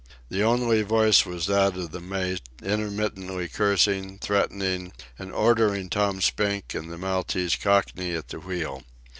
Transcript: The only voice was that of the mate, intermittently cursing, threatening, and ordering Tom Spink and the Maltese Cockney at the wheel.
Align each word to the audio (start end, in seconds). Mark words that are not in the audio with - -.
The 0.29 0.41
only 0.41 0.81
voice 0.81 1.27
was 1.27 1.45
that 1.45 1.77
of 1.77 1.91
the 1.91 1.99
mate, 2.01 2.41
intermittently 2.63 3.47
cursing, 3.47 4.17
threatening, 4.17 4.93
and 5.19 5.31
ordering 5.31 5.91
Tom 5.91 6.21
Spink 6.21 6.73
and 6.73 6.91
the 6.91 6.97
Maltese 6.97 7.55
Cockney 7.55 8.15
at 8.15 8.29
the 8.29 8.39
wheel. 8.39 8.81